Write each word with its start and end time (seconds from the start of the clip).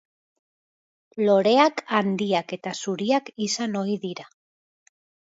Loreak 1.25 1.83
handiak 1.97 2.55
eta 2.57 2.73
zuriak 2.85 3.29
izan 3.49 3.77
ohi 3.83 3.99
dira. 4.07 4.25